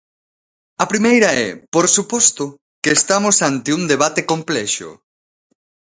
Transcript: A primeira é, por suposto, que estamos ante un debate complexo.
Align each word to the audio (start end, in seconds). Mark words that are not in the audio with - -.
A 0.83 0.85
primeira 0.91 1.29
é, 1.47 1.49
por 1.73 1.85
suposto, 1.95 2.45
que 2.83 2.91
estamos 2.99 3.35
ante 3.49 3.69
un 3.77 3.83
debate 3.93 4.21
complexo. 4.31 4.89